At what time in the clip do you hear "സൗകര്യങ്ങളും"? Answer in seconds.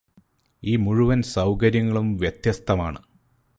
1.33-2.07